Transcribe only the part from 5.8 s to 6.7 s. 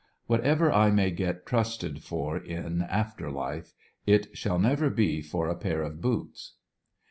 of boots.